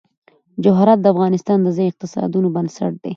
جواهرات 0.63 0.99
د 1.01 1.05
افغانستان 1.13 1.57
د 1.61 1.67
ځایي 1.77 1.89
اقتصادونو 1.91 2.47
بنسټ 2.55 2.93
دی. 3.03 3.09